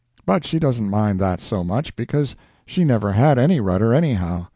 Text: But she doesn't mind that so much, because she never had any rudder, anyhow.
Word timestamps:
But 0.25 0.43
she 0.43 0.57
doesn't 0.57 0.89
mind 0.89 1.19
that 1.19 1.39
so 1.39 1.63
much, 1.63 1.95
because 1.95 2.35
she 2.65 2.83
never 2.83 3.11
had 3.11 3.37
any 3.37 3.59
rudder, 3.59 3.93
anyhow. 3.93 4.47